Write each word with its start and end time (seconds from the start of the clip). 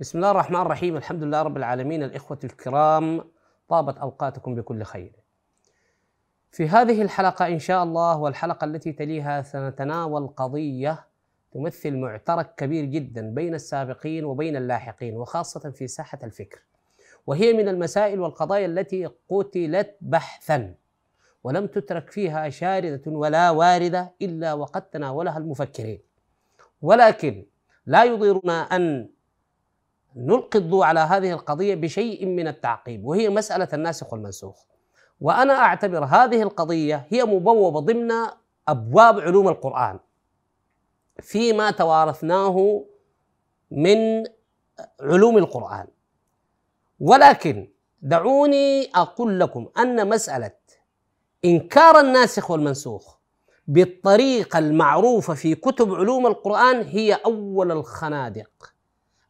بسم 0.00 0.18
الله 0.18 0.30
الرحمن 0.30 0.60
الرحيم. 0.60 0.96
الحمد 0.96 1.22
لله 1.22 1.42
رب 1.42 1.56
العالمين. 1.56 2.02
الإخوة 2.02 2.38
الكرام 2.44 3.24
طابت 3.68 3.98
أوقاتكم 3.98 4.54
بكل 4.54 4.82
خير. 4.82 5.12
في 6.50 6.68
هذه 6.68 7.02
الحلقة 7.02 7.46
إن 7.46 7.58
شاء 7.58 7.82
الله 7.82 8.18
والحلقة 8.18 8.64
التي 8.64 8.92
تليها 8.92 9.42
سنتناول 9.42 10.28
قضية 10.28 11.06
تمثل 11.52 11.96
معترك 11.96 12.54
كبير 12.54 12.84
جدا 12.84 13.34
بين 13.34 13.54
السابقين 13.54 14.24
وبين 14.24 14.56
اللاحقين 14.56 15.16
وخاصة 15.16 15.70
في 15.70 15.86
ساحة 15.86 16.18
الفكر. 16.22 16.62
وهي 17.26 17.52
من 17.52 17.68
المسائل 17.68 18.20
والقضايا 18.20 18.66
التي 18.66 19.08
قتلت 19.28 19.96
بحثا 20.00 20.74
ولم 21.44 21.66
تترك 21.66 22.10
فيها 22.10 22.48
شاردة 22.48 23.02
ولا 23.06 23.50
واردة 23.50 24.14
إلا 24.22 24.52
وقد 24.52 24.82
تناولها 24.82 25.38
المفكرين. 25.38 26.00
ولكن 26.82 27.46
لا 27.86 28.04
يضيرنا 28.04 28.62
أن 28.62 29.08
نلقي 30.16 30.58
الضوء 30.58 30.84
على 30.84 31.00
هذه 31.00 31.32
القضية 31.32 31.74
بشيء 31.74 32.26
من 32.26 32.48
التعقيب 32.48 33.04
وهي 33.04 33.28
مسألة 33.28 33.68
الناسخ 33.72 34.12
والمنسوخ 34.12 34.64
وأنا 35.20 35.52
أعتبر 35.54 36.04
هذه 36.04 36.42
القضية 36.42 37.06
هي 37.08 37.24
مبوبة 37.24 37.80
ضمن 37.80 38.12
أبواب 38.68 39.20
علوم 39.20 39.48
القرآن 39.48 39.98
فيما 41.20 41.70
توارثناه 41.70 42.84
من 43.70 44.24
علوم 45.00 45.38
القرآن. 45.38 45.86
ولكن 47.00 47.68
دعوني 48.02 48.90
أقول 48.94 49.40
لكم 49.40 49.68
أن 49.78 50.08
مسألة 50.08 50.52
إنكار 51.44 52.00
الناسخ 52.00 52.50
والمنسوخ 52.50 53.18
بالطريقة 53.66 54.58
المعروفة 54.58 55.34
في 55.34 55.54
كتب 55.54 55.94
علوم 55.94 56.26
القرآن 56.26 56.82
هي 56.82 57.14
أول 57.14 57.72
الخنادق. 57.72 58.74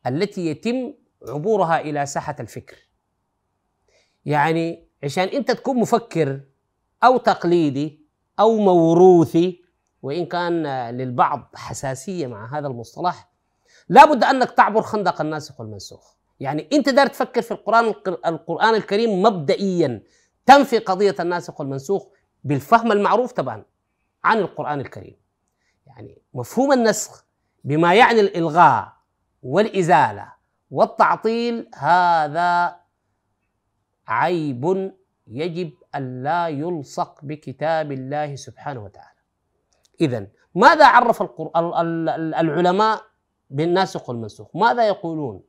التي 0.07 0.47
يتم 0.47 0.93
عبورها 1.29 1.81
إلى 1.81 2.07
ساحة 2.07 2.37
الفكر. 2.41 2.77
يعني 4.25 4.89
عشان 5.05 5.29
أنت 5.29 5.51
تكون 5.51 5.77
مفكر 5.77 6.41
أو 7.05 7.17
تقليدي 7.17 8.07
أو 8.41 8.57
موروثي 8.57 9.63
وإن 10.03 10.27
كان 10.27 10.67
للبعض 10.91 11.51
حساسية 11.55 12.27
مع 12.27 12.59
هذا 12.59 12.67
المصطلح 12.67 13.31
لابد 13.89 14.25
أنك 14.25 14.51
تعبر 14.51 14.83
خندق 14.83 15.21
الناسخ 15.21 15.61
والمنسوخ. 15.61 16.15
يعني 16.41 16.69
أنت 16.73 16.89
دار 16.89 17.07
تفكر 17.07 17.43
في 17.43 17.51
القرآن 17.51 17.95
القرآن 18.27 18.75
الكريم 18.75 19.23
مبدئيا 19.23 20.03
تنفي 20.47 20.79
قضية 20.79 21.15
الناسخ 21.21 21.61
والمنسوخ 21.61 22.07
بالفهم 22.45 22.93
المعروف 22.93 23.33
طبعا 23.33 23.65
عن 24.25 24.39
القرآن 24.39 24.81
الكريم. 24.81 25.17
يعني 25.87 26.23
مفهوم 26.35 26.73
النسخ 26.73 27.25
بما 27.65 27.95
يعني 27.95 28.21
الإلغاء 28.21 28.93
والإزالة 29.43 30.33
والتعطيل 30.71 31.71
هذا 31.75 32.81
عيب 34.07 34.93
يجب 35.27 35.73
أن 35.95 36.23
لا 36.23 36.49
يلصق 36.49 37.25
بكتاب 37.25 37.93
الله 37.93 38.37
سبحانه 38.37 38.85
وتعالى. 38.85 39.21
إذا 40.01 40.27
ماذا 40.55 40.87
عرف 40.87 41.23
العلماء 42.41 43.03
بالناسخ 43.51 44.09
والمنسوخ؟ 44.09 44.57
ماذا 44.57 44.89
يقولون؟ 44.89 45.43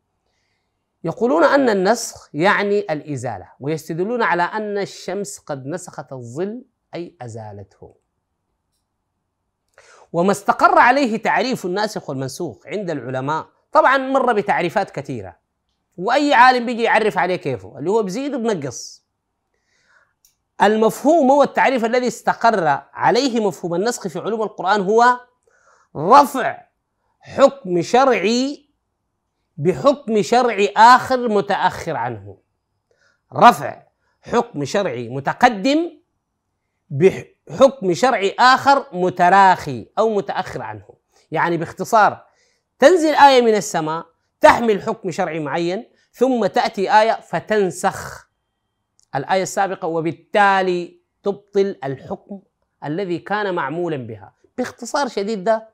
يقولون 1.03 1.44
أن 1.44 1.69
النسخ 1.69 2.30
يعني 2.34 2.80
الإزالة 2.80 3.51
ويستدلون 3.59 4.22
على 4.22 4.44
أن 4.44 4.78
الشمس 4.78 5.40
قد 5.40 5.66
نسخت 5.66 6.13
الظل 6.13 6.66
أي 6.96 7.16
أزالته. 7.22 7.96
وما 10.13 10.31
استقر 10.31 10.78
عليه 10.78 11.18
تعريف 11.18 11.66
الناسخ 11.66 12.09
والمنسوخ 12.09 12.68
عند 12.68 12.90
العلماء 12.90 13.47
طبعا 13.72 13.98
مر 13.98 14.34
بتعريفات 14.34 14.92
كثيرة. 14.92 15.38
وأي 15.98 16.34
عالم 16.34 16.66
بيجي 16.66 16.84
يعرف 16.84 17.18
عليه 17.18 17.36
كيفه 17.36 17.80
اللي 17.80 17.90
هو 17.90 18.04
بزيد 18.04 18.36
وبنقص 18.36 19.06
المفهوم 20.62 21.32
هو 21.32 21.44
التعريف 21.44 21.86
الذي 21.86 22.08
استقر 22.08 22.81
عليه 22.94 23.48
مفهوم 23.48 23.76
النسخ 23.76 24.08
في 24.08 24.20
علوم 24.20 24.42
القرآن 24.42 24.81
هو 24.81 25.20
رفع 25.96 26.62
حكم 27.20 27.81
شرعي 27.81 28.70
بحكم 29.58 30.22
شرعي 30.22 30.74
آخر 30.78 31.30
متأخر 31.30 31.96
عنه. 31.96 32.38
رفع 33.34 33.84
حكم 34.22 34.66
شرعي 34.66 35.10
متقدم 35.10 35.92
بحكم 36.90 37.94
شرعي 37.94 38.36
آخر 38.40 38.86
متراخي 38.94 39.88
أو 40.00 40.16
متأخر 40.16 40.62
عنه. 40.62 40.86
يعني 41.31 41.58
باختصار 41.58 42.26
تنزل 42.81 43.16
آية 43.16 43.42
من 43.42 43.56
السماء 43.56 44.06
تحمل 44.42 44.81
حكم 44.81 45.12
شرعي 45.12 45.40
معين 45.40 45.90
ثم 46.14 46.46
تأتي 46.46 47.02
آية 47.02 47.19
فتنسخ. 47.19 48.30
الآية 49.16 49.44
السابقة 49.44 49.88
وبالتالي 49.88 51.02
تبطل 51.24 51.75
الحكم 51.84 52.42
الذي 52.86 53.19
كان 53.19 53.56
معمولا 53.56 53.97
بها. 53.97 54.34
باختصار 54.58 55.08
شديد 55.08 55.44
ده 55.44 55.69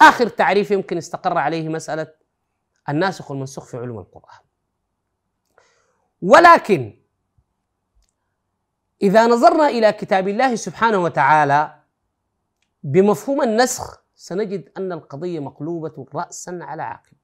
آخر 0.00 0.28
تعريف 0.28 0.70
يمكن 0.70 0.96
استقر 0.96 1.38
عليه 1.38 1.68
مسألة 1.68 2.06
الناسخ 2.88 3.30
والمنسوخ 3.30 3.66
في 3.66 3.76
علوم 3.76 3.98
القرآن. 3.98 4.40
ولكن 6.22 6.98
إذا 9.02 9.26
نظرنا 9.26 9.68
إلى 9.68 9.92
كتاب 9.92 10.28
الله 10.28 10.54
سبحانه 10.54 10.98
وتعالى 10.98 11.80
بمفهوم 12.82 13.42
النسخ 13.42 14.05
سنجد 14.16 14.70
أن 14.76 14.92
القضية 14.92 15.40
مقلوبة 15.40 16.06
رأسا 16.14 16.58
على 16.62 16.82
عقب. 16.82 17.16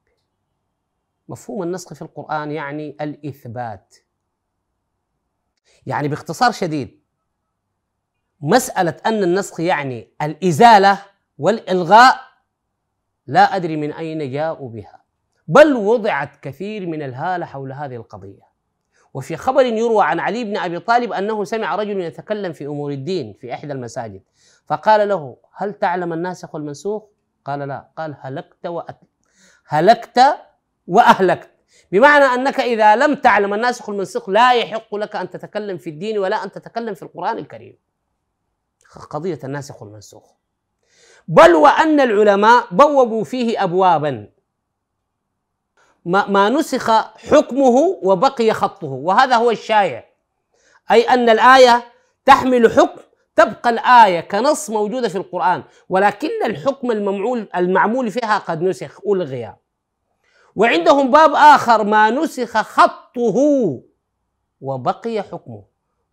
مفهوم 1.29 1.63
النسخ 1.63 1.95
في 1.95 2.03
القرآن 2.03 2.51
يعني 2.51 2.97
الإثبات. 3.01 3.97
يعني 5.87 6.09
باختصار 6.09 6.53
شديد 6.53 7.03
مسألة 8.41 8.97
أن 9.07 9.23
النسخ 9.23 9.61
يعني 9.61 10.13
الإزالة 10.23 11.03
والإلغاء 11.39 12.21
لا 13.27 13.57
أدري 13.57 13.77
من 13.77 13.93
أين 13.93 14.33
جاءوا 14.33 14.69
بها 14.71 15.03
بل 15.49 15.77
وضعت 15.77 16.37
كثير 16.37 16.87
من 16.87 17.03
الهالة 17.03 17.47
حول 17.47 17.73
هذه 17.73 17.97
القضية. 17.97 18.52
وفي 19.15 19.37
خبر 19.37 19.65
يروى 19.67 20.05
عن 20.05 20.21
علي 20.21 20.45
بن 20.45 20.57
أبي 20.57 20.79
طالب 20.79 21.13
أنه 21.13 21.45
سمع 21.45 21.75
رجل 21.75 22.01
يتكلم 22.01 22.53
في 22.53 22.67
أمور 22.67 22.93
الدين 22.93 23.33
في 23.33 23.55
إحدى 23.55 23.73
المساجد 23.73 24.23
فقال 24.67 25.09
له 25.09 25.37
هل 25.57 25.73
تعلم 25.73 26.13
الناسخ 26.13 26.55
والمنسوخ؟ 26.55 27.03
قال 27.45 27.59
لا 27.59 27.89
قال 27.97 28.17
هلكت 28.21 28.67
وأت... 28.67 29.01
هلكت 29.67 30.21
وأهلكت 30.87 31.51
بمعنى 31.93 32.25
أنك 32.25 32.61
إذا 32.61 32.97
لم 32.97 33.15
تعلم 33.15 33.55
الناسخ 33.55 33.89
والمنسوخ 33.89 34.29
لا 34.29 34.55
يحق 34.55 34.95
لك 34.95 35.17
أن 35.17 35.31
تتكلم 35.31 35.79
في 35.79 35.91
الدين 35.91 36.19
ولا 36.19 36.45
أن 36.45 36.53
تتكلم 36.53 36.95
في 36.95 37.03
القرآن 37.03 37.39
الكريم. 37.39 37.79
قضية 39.11 39.39
الناسخ 39.45 39.83
والمنسوخ. 39.83 40.33
بل 41.29 41.55
وأن 41.55 42.01
العلماء 42.01 42.67
بوبوا 42.71 43.25
فيه 43.25 43.65
ابوابا 43.65 44.29
ما, 46.05 46.27
ما 46.29 46.49
نسخ 46.49 46.91
حكمه 47.17 47.99
وبقي 48.03 48.53
خطه. 48.53 48.87
وهذا 48.87 49.37
هو 49.37 49.51
الشائع. 49.51 50.05
أي 50.91 51.03
أن 51.03 51.29
الآية 51.29 51.85
تحمل 52.25 52.73
حكم 52.73 53.01
تبقى 53.37 53.71
الآية 53.71 54.21
كنص 54.21 54.71
موجودة 54.71 55.09
في 55.09 55.17
القرآن. 55.19 55.63
ولكن 55.89 56.29
الحكم 56.47 56.91
المعمول 56.91 57.49
المعمول 57.57 58.11
فيها 58.11 58.39
قد 58.39 58.63
نسخ 58.63 59.01
ألغي. 59.07 59.55
وعندهم 60.57 61.11
باب 61.11 61.35
آخر 61.35 61.85
ما 61.85 62.11
نسخ 62.11 62.57
خطه 62.63 63.37
وبقي 64.61 65.23
حكمه. 65.23 65.63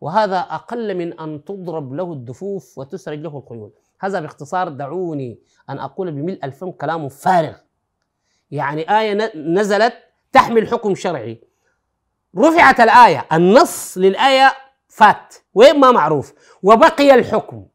وهذا 0.01 0.39
أقل 0.39 0.95
من 0.95 1.19
أن 1.19 1.43
تضرب 1.45 1.93
له 1.93 2.13
الدفوف 2.13 2.77
وتسرج 2.77 3.19
له 3.19 3.37
الخيول. 3.37 3.71
هذا 3.99 4.19
باختصار 4.19 4.69
دعوني 4.69 5.39
أن 5.69 5.79
أقول 5.79 6.11
بملء 6.11 6.39
الفم 6.43 6.71
كلام 6.71 7.09
فارغ. 7.09 7.53
يعني 8.51 8.99
آية 8.99 9.31
نزلت 9.35 9.93
تحمل 10.31 10.67
حكم 10.67 10.95
شرعي. 10.95 11.41
رفعت 12.37 12.79
الآية 12.79 13.25
النص 13.33 13.97
للآية 13.97 14.53
فات 14.87 15.35
وين 15.53 15.79
ما 15.79 15.91
معروف. 15.91 16.33
وبقي 16.63 17.13
الحكم. 17.13 17.65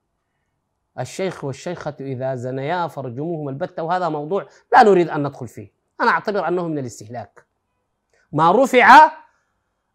الشيخ 1.00 1.44
والشيخة 1.44 1.94
إذا 2.00 2.34
زنيا 2.34 2.86
فرجموهم 2.86 3.48
البتة 3.48 3.82
وهذا 3.82 4.08
موضوع 4.08 4.46
لا 4.72 4.82
نريد 4.82 5.08
أن 5.08 5.26
ندخل 5.26 5.48
فيه. 5.48 5.72
أنا 6.00 6.10
أعتبر 6.10 6.48
أنه 6.48 6.68
من 6.68 6.78
الاستهلاك. 6.78 7.46
ما 8.32 8.52
رفع 8.52 9.12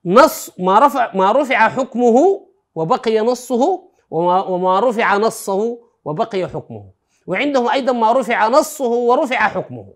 نص 0.05 0.59
ما 0.59 0.79
رفع 0.79 1.15
ما 1.15 1.31
رفع 1.31 1.69
حكمه 1.69 2.47
وبقي 2.75 3.19
نصه 3.19 3.89
وما, 4.11 4.43
وما 4.43 4.79
رفع 4.79 5.17
نصه 5.17 5.79
وبقي 6.05 6.47
حكمه. 6.47 6.89
وعندهم 7.27 7.69
أيضا 7.69 7.93
ما 7.93 8.11
رفع 8.11 8.47
نصه 8.47 8.87
ورفع 8.87 9.47
حكمه. 9.47 9.93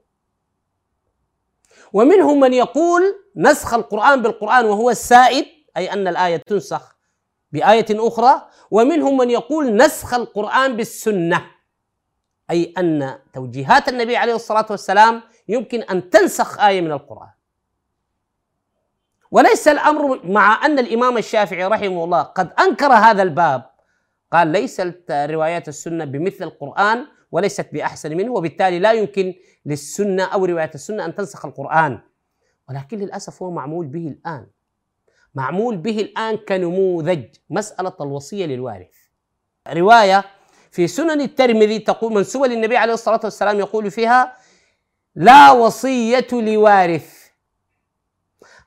ومنهم 1.94 2.40
من 2.40 2.54
يقول 2.54 3.04
نسخ 3.36 3.74
القرآن 3.74 4.22
بالقرآن 4.22 4.66
وهو 4.66 4.90
السائد 4.90 5.46
أي 5.78 5.94
أن 5.94 6.08
الآية 6.08 6.38
تنسخ 6.38 6.96
بآية 7.52 7.86
أخرى. 7.92 8.48
ومنهم 8.72 9.18
من 9.18 9.30
يقول 9.30 9.76
نسخ 9.76 10.14
القرآن 10.14 10.76
بالسنة 10.76 11.46
أي 12.52 12.74
أن 12.78 13.20
توجيهات 13.34 13.90
النبي 13.90 14.18
عليه 14.18 14.36
الصلاة 14.36 14.66
والسلام 14.70 15.22
يمكن 15.48 15.82
أن 15.82 16.10
تنسخ 16.10 16.60
آية 16.60 16.82
من 16.82 16.92
القرآن. 16.92 17.30
وليس 19.32 19.68
الأمر 19.68 20.26
مع 20.26 20.66
أن 20.66 20.80
الإمام 20.80 21.18
الشافعي 21.18 21.66
رحمه 21.66 22.04
الله 22.04 22.22
قد 22.22 22.54
أنكر 22.60 22.94
هذا 22.94 23.24
الباب 23.24 23.70
قال 24.32 24.48
ليست 24.48 25.04
روايات 25.12 25.68
السنة 25.68 26.06
بمثل 26.06 26.44
القرآن 26.44 27.06
وليست 27.34 27.70
بأحسن 27.74 28.18
منه 28.18 28.32
وبالتالي 28.32 28.80
لا 28.80 28.92
يمكن 28.92 29.34
للسنة 29.66 30.24
أو 30.24 30.46
روايات 30.46 30.76
السنة 30.76 31.06
أن 31.06 31.16
تنسخ 31.16 31.46
القرآن. 31.46 32.00
ولكن 32.70 32.98
للأسف 32.98 33.44
هو 33.44 33.52
معمول 33.52 33.88
به 33.88 34.08
الآن. 34.08 34.48
معمول 35.36 35.78
به 35.78 36.00
الآن 36.02 36.38
كنموذج 36.38 37.26
مسألة 37.50 37.94
الوصية 38.02 38.46
للوارث. 38.46 38.96
رواية 39.68 40.24
في 40.72 40.88
سنن 40.88 41.22
الترمذي 41.22 41.80
تقول 41.80 42.14
منسوبة 42.14 42.48
للنبي 42.48 42.78
عليه 42.78 42.94
الصلاة 42.94 43.20
والسلام 43.24 43.60
يقول 43.60 43.92
فيها 43.92 44.38
لا 45.16 45.52
وصية 45.52 46.28
لوارث. 46.32 47.24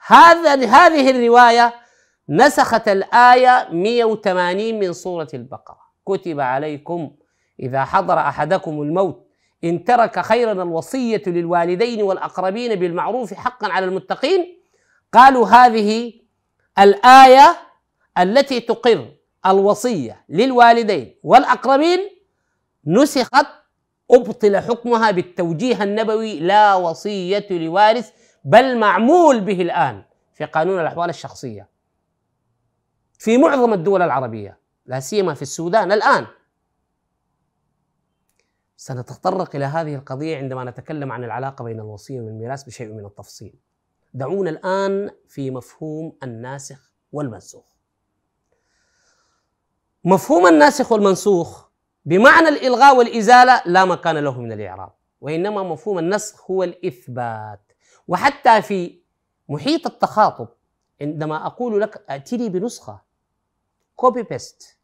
هذا 0.07 0.55
هذه 0.55 1.11
الرواية 1.11 1.75
نسخت 2.29 2.89
الآية 2.89 3.69
180 3.73 4.79
من 4.79 4.93
سورة 4.93 5.29
البقرة. 5.35 5.81
كتب 6.07 6.41
عليكم 6.41 7.17
إذا 7.61 7.85
حضر 7.85 8.19
أحدكم 8.19 8.83
الموت 8.83 9.27
إن 9.65 9.85
ترك 9.85 10.21
خيرا 10.21 10.53
الوصية 10.53 11.23
للوالدين 11.27 12.03
والأقربين 12.03 12.75
بالمعروف 12.75 13.35
حقا 13.35 13.69
على 13.73 13.87
المتقين 13.87 14.59
قالوا 15.13 15.47
هذه 15.49 16.13
الآية 16.79 17.57
التي 18.19 18.61
تقر 18.61 19.09
الوصية 19.47 20.25
للوالدين 20.29 21.15
والأقربين 21.23 22.01
نسخت 22.87 23.47
أبطل 24.11 24.57
حكمها 24.57 25.11
بالتوجيه 25.11 25.83
النبوي 25.83 26.41
لا 26.41 26.75
وصية 26.75 27.47
لوارث 27.51 28.11
بل 28.45 28.79
معمول 28.79 29.41
به 29.41 29.63
الآن 29.63 30.03
في 30.35 30.45
قانون 30.45 30.81
الأحوال 30.81 31.11
الشخصية. 31.11 31.69
في 33.19 33.39
معظم 33.39 33.73
الدول 33.73 34.03
العربية 34.03 34.59
لا 34.87 35.01
سيما 35.01 35.35
في 35.35 35.43
السودان 35.43 35.93
الآن 35.93 36.27
سنتطرق 38.77 39.57
إلى 39.57 39.65
هذه 39.65 39.95
القضية 39.95 40.37
عندما 40.37 40.65
نتكلم 40.65 41.13
عن 41.13 41.25
العلاقة 41.25 41.65
بين 41.65 41.81
الوصية 41.81 42.21
والميراث 42.21 42.63
بشيء 42.65 42.93
من 42.93 43.05
التفصيل. 43.07 43.55
دعونا 44.15 44.51
الآن 44.51 45.11
في 45.29 45.51
مفهوم 45.51 46.17
الناسخ 46.23 46.91
والمنسوخ. 47.13 47.65
مفهوم 50.05 50.47
الناسخ 50.47 50.93
والمنسوخ 50.93 51.69
بمعنى 52.05 52.49
الإلغاء 52.49 52.97
والإزالة 52.97 53.63
لا 53.67 53.85
مكان 53.85 54.19
له 54.19 54.41
من 54.41 54.53
الإعراب 54.53 54.93
وإنما 55.21 55.63
مفهوم 55.63 55.99
النسخ 55.99 56.51
هو 56.51 56.63
الإثبات. 56.63 57.73
وحتى 58.09 58.63
في 58.63 59.01
محيط 59.49 59.87
التخاطب 59.87 60.49
عندما 61.01 61.47
أقول 61.47 61.81
لك 61.81 62.05
ائتني 62.11 62.49
بنسخة 62.49 63.03
copy 63.97 64.23
paste 64.23 64.79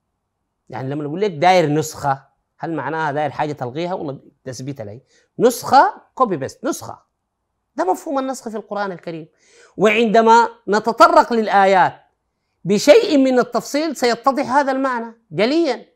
يعني 0.69 0.89
لما 0.91 1.07
أقول 1.07 1.21
لك 1.21 1.31
داير 1.31 1.69
نسخة 1.73 2.32
هل 2.63 2.73
معناها 2.73 3.13
داير 3.13 3.31
حاجة 3.31 3.53
تلغيها 3.53 3.95
ولا 3.95 4.19
تثبتها 4.45 4.85
لي 4.85 5.01
نسخة 5.39 5.95
copy 6.15 6.37
paste 6.37 6.65
نسخة. 6.65 6.99
ده 7.77 7.85
مفهوم 7.85 8.19
النسخ 8.19 8.49
في 8.49 8.57
القرآن 8.57 8.93
الكريم. 8.93 9.29
وعندما 9.77 10.49
نتطرق 10.69 11.33
للآيات 11.33 11.95
بشيء 12.65 13.19
من 13.19 13.39
التفصيل 13.39 13.97
سيتضح 13.97 14.51
هذا 14.51 14.73
المعنى 14.73 15.15
جليا. 15.31 15.87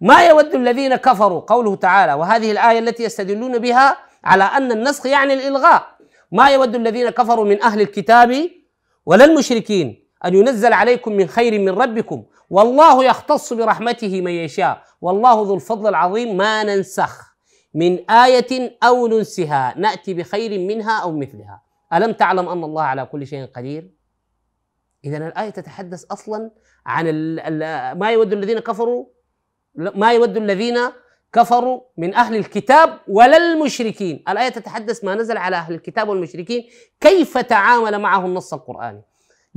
ما 0.00 0.28
يود 0.28 0.54
الذين 0.54 0.96
كفروا 0.96 1.40
قوله 1.40 1.76
تعالى 1.76 2.14
وهذه 2.14 2.50
الآية 2.52 2.78
التي 2.78 3.02
يستدلون 3.02 3.58
بها 3.58 3.96
على 4.24 4.44
أن 4.44 4.72
النسخ 4.72 5.06
يعني 5.06 5.34
الإلغاء. 5.34 5.96
ما 6.32 6.50
يود 6.50 6.74
الذين 6.74 7.10
كفروا 7.10 7.44
من 7.44 7.62
أهل 7.62 7.80
الكتاب 7.80 8.50
ولا 9.06 9.24
المشركين 9.24 10.09
أن 10.24 10.34
ينزل 10.34 10.72
عليكم 10.72 11.12
من 11.12 11.26
خير 11.26 11.58
من 11.58 11.68
ربكم. 11.68 12.24
والله 12.50 13.04
يختص 13.04 13.52
برحمته 13.52 14.20
من 14.20 14.32
يشاء. 14.32 14.82
والله 15.00 15.42
ذو 15.42 15.54
الفضل 15.54 15.88
العظيم 15.88 16.36
ما 16.36 16.62
ننسخ 16.62 17.34
من 17.74 18.10
آية 18.10 18.78
أو 18.82 19.06
ننسها. 19.06 19.74
نأتي 19.76 20.14
بخير 20.14 20.58
منها 20.58 21.02
أو 21.02 21.18
مثلها. 21.18 21.62
ألم 21.92 22.12
تعلم 22.12 22.48
أن 22.48 22.64
الله 22.64 22.82
على 22.82 23.06
كل 23.06 23.26
شيء 23.26 23.46
قدير؟ 23.46 23.90
إذا 25.04 25.16
الآية 25.16 25.50
تتحدث 25.50 26.04
أصلا 26.04 26.50
عن 26.86 27.04
ما 27.98 28.10
يود 28.10 28.32
الذين 28.32 28.58
كفروا؟ 28.58 29.06
ما 29.74 30.12
يود 30.12 30.36
الذين 30.36 30.78
كفروا 31.32 31.80
من 31.96 32.14
أهل 32.14 32.36
الكتاب 32.36 32.98
ولا 33.08 33.36
المشركين. 33.36 34.24
الآية 34.28 34.48
تتحدث 34.48 35.04
ما 35.04 35.14
نزل 35.14 35.36
على 35.36 35.56
أهل 35.56 35.74
الكتاب 35.74 36.08
والمشركين. 36.08 36.68
كيف 37.00 37.38
تعامل 37.38 37.98
معه 37.98 38.26
النص 38.26 38.54
القرآني 38.54 39.02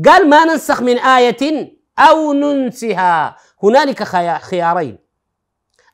قال 0.05 0.29
ما 0.29 0.45
ننسخ 0.45 0.81
من 0.81 0.99
آية 0.99 1.73
أو 1.99 2.33
ننسها. 2.33 3.37
هنالك 3.63 4.03
خيارين. 4.41 4.97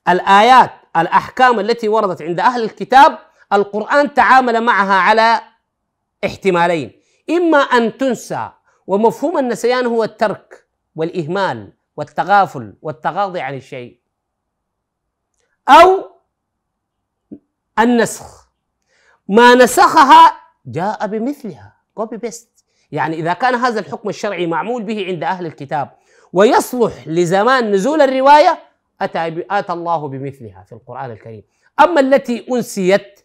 الآيات 0.09 0.71
الأحكام 0.97 1.59
التي 1.59 1.89
وردت 1.89 2.21
عند 2.21 2.39
أهل 2.39 2.63
الكتاب 2.63 3.19
القرآن 3.53 4.13
تعامل 4.13 4.63
معها 4.63 4.93
على 4.93 5.41
احتمالين. 6.25 7.01
إما 7.29 7.57
أن 7.57 7.97
تنسى 7.97 8.49
ومفهوم 8.87 9.37
النسيان 9.37 9.85
هو 9.85 10.03
الترك 10.03 10.67
والإهمال 10.95 11.73
والتغافل 11.97 12.73
والتغاضي 12.81 13.39
عن 13.39 13.53
الشيء. 13.53 13.99
أو 15.69 16.09
النسخ. 17.79 18.49
ما 19.27 19.55
نسخها 19.55 20.39
جاء 20.65 21.07
بمثلها 21.07 21.77
copy 21.95 22.17
paste 22.17 22.48
يعني 22.91 23.15
إذا 23.15 23.33
كان 23.33 23.55
هذا 23.55 23.79
الحكم 23.79 24.09
الشرعي 24.09 24.47
معمول 24.47 24.83
به 24.83 25.05
عند 25.05 25.23
أهل 25.23 25.45
الكتاب 25.45 25.89
ويصلح 26.33 27.07
لزمان 27.07 27.71
نزول 27.71 28.01
الرواية 28.01 28.59
أتى 29.01 29.45
آتى 29.51 29.73
الله 29.73 30.07
بمثلها 30.07 30.63
في 30.67 30.71
القرآن 30.71 31.11
الكريم. 31.11 31.43
أما 31.79 31.99
التي 32.01 32.45
أنسيت 32.51 33.19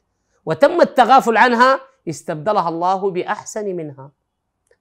وتم 0.46 0.80
التغافل 0.80 1.36
عنها 1.36 1.80
استبدلها 2.08 2.68
الله 2.68 3.10
بأحسن 3.10 3.64
منها. 3.64 4.10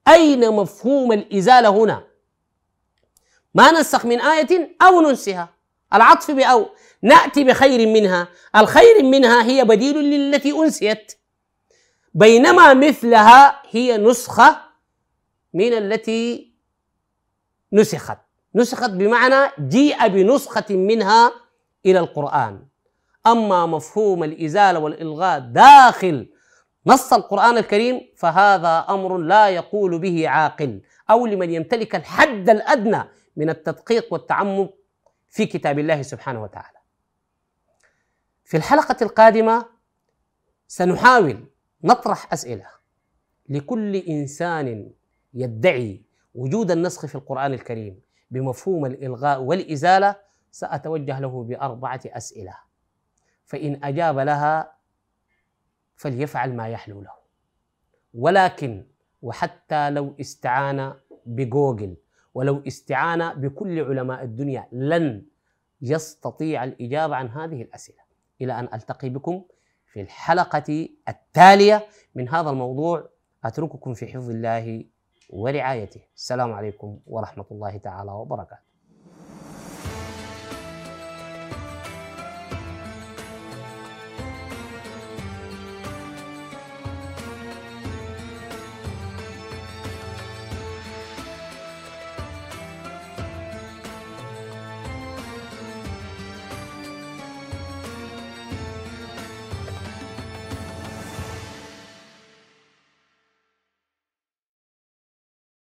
أين 0.08 0.50
مفهوم 0.50 1.12
الإزالة 1.12 1.68
هنا؟ 1.68 2.04
ما 3.54 3.70
ننسخ 3.70 4.06
من 4.06 4.20
آية 4.20 4.76
أو 4.82 5.00
ننسها. 5.00 5.48
العطف 5.94 6.30
بأو. 6.30 6.66
نأتي 7.02 7.44
بخير 7.44 7.88
منها. 7.88 8.28
الخير 8.56 9.02
منها 9.02 9.42
هي 9.42 9.64
بديل 9.64 9.96
للتي 9.96 10.52
أنسيت. 10.52 11.12
بينما 12.14 12.74
مثلها 12.74 13.62
هي 13.70 13.96
نسخة 13.96 14.56
من 15.54 15.72
التي 15.72 16.54
نسخت 17.72 18.18
نسخت 18.54 18.90
بمعنى 18.90 19.50
جيء 19.68 20.08
بنسخة 20.08 20.76
منها 20.76 21.32
إلى 21.86 21.98
القرآن 21.98 22.66
أما 23.26 23.66
مفهوم 23.66 24.24
الإزالة 24.24 24.78
والإلغاء 24.78 25.38
داخل 25.40 26.28
نص 26.86 27.12
القرآن 27.12 27.58
الكريم 27.58 28.00
فهذا 28.16 28.86
أمر 28.88 29.18
لا 29.18 29.48
يقول 29.48 29.98
به 29.98 30.28
عاقل 30.28 30.80
أو 31.10 31.26
لمن 31.26 31.50
يمتلك 31.50 31.94
الحد 31.96 32.50
الأدنى 32.50 33.04
من 33.36 33.50
التدقيق 33.50 34.12
والتعمق 34.12 34.74
في 35.28 35.46
كتاب 35.46 35.78
الله 35.78 36.02
سبحانه 36.02 36.42
وتعالى. 36.42 36.78
في 38.44 38.56
الحلقة 38.56 38.96
القادمة 39.02 39.66
سنحاول 40.68 41.44
نطرح 41.84 42.32
أسئلة 42.32 42.66
لكل 43.48 43.96
إنسان 43.96 44.90
يدعي 45.34 46.02
وجود 46.34 46.70
النسخ 46.70 47.06
في 47.06 47.14
القرآن 47.14 47.52
الكريم 47.52 48.00
بمفهوم 48.30 48.86
الإلغاء 48.86 49.42
والإزالة 49.42 50.16
سأتوجه 50.50 51.20
له 51.20 51.44
بأربعة 51.44 52.00
أسئلة. 52.06 52.54
فإن 53.44 53.84
أجاب 53.84 54.18
لها 54.18 54.72
فليفعل 55.96 56.56
ما 56.56 56.68
يحلو 56.68 57.02
له. 57.02 57.12
ولكن 58.14 58.84
وحتى 59.22 59.90
لو 59.90 60.14
استعان 60.20 60.94
بجوجل 61.26 61.96
ولو 62.34 62.62
استعان 62.66 63.40
بكل 63.40 63.80
علماء 63.80 64.22
الدنيا 64.24 64.68
لن 64.72 65.26
يستطيع 65.82 66.64
الإجابة 66.64 67.16
عن 67.16 67.28
هذه 67.28 67.62
الأسئلة. 67.62 68.02
إلى 68.40 68.58
أن 68.58 68.68
ألتقي 68.74 69.08
بكم 69.08 69.44
في 69.86 70.00
الحلقة 70.00 70.88
التالية 71.08 71.86
من 72.14 72.28
هذا 72.28 72.50
الموضوع. 72.50 73.08
أترككم 73.44 73.94
في 73.94 74.06
حفظ 74.06 74.30
الله. 74.30 74.84
ورعايته 75.30 76.00
السلام 76.16 76.52
عليكم 76.52 76.98
ورحمة 77.06 77.46
الله 77.50 77.76
تعالى 77.76 78.12
وبركاته. 78.12 78.73